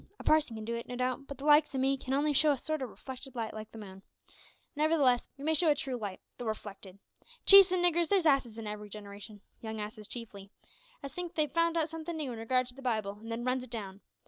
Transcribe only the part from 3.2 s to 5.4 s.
light like the moon; nevertheless,